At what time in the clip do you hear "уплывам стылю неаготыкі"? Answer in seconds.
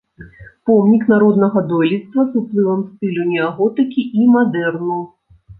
2.41-4.09